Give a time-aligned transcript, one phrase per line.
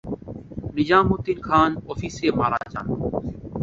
[0.73, 2.87] নিজাম উদ্দিন খান অফিসে মারা যান।